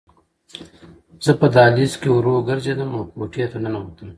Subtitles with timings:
[1.25, 4.09] زه په دهلیز کې ورو ګرځېدم او کوټې ته ننوتم